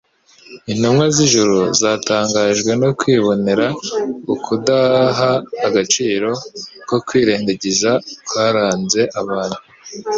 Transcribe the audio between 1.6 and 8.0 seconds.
zatangajwe no kwibonera ukudaha agaciro no kwirengangiza